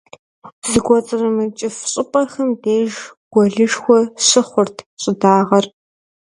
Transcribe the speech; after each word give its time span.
Зыкӏуэцӏрымыкӏыф 0.69 1.75
щӏыпӏэхэм 1.91 2.49
деж 2.61 2.91
гуэлышхуэ 3.33 3.99
щыхъурт 4.27 4.77
щӏыдагъэр. 5.01 5.65